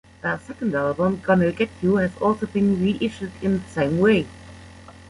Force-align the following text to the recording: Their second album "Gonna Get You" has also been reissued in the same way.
Their 0.23 0.39
second 0.39 0.73
album 0.73 1.21
"Gonna 1.23 1.51
Get 1.51 1.69
You" 1.83 1.97
has 1.97 2.09
also 2.17 2.47
been 2.47 2.81
reissued 2.81 3.33
in 3.39 3.59
the 3.59 3.67
same 3.69 3.99
way. 3.99 4.25